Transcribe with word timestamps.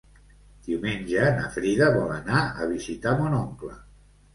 Diumenge 0.67 1.27
na 1.37 1.53
Frida 1.57 1.93
vol 2.01 2.11
anar 2.19 2.43
a 2.49 2.73
visitar 2.77 3.19
mon 3.25 3.41
oncle. 3.47 3.77